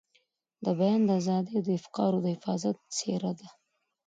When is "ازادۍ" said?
1.21-1.55